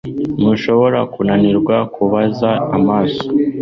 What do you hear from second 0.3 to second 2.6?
ntushobora kunanirwa kubabaza